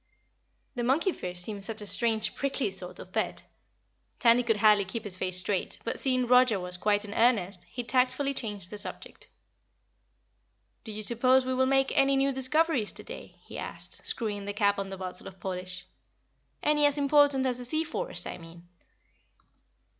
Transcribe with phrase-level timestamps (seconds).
[0.73, 3.43] The monkey fish seemed such a strange prickly sort of pet,
[4.17, 7.83] Tandy could hardly keep his face straight, but seeing Roger was quite in earnest, he
[7.83, 9.29] tactfully changed the subject.
[10.85, 14.89] "Do you suppose we'll make any new discoveries today?" he asked, screwing the cap on
[14.89, 15.85] the bottle of polish.
[16.63, 18.67] "Any as important as the sea forest, I mean?"